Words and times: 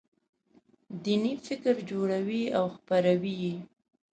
دیني 1.03 1.33
فکر 1.45 1.75
جوړوي 1.89 2.43
او 2.57 2.65
خپروي 2.75 3.35
یې. 3.43 3.55